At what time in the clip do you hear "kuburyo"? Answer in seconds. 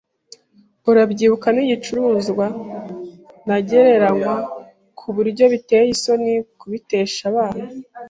4.99-5.43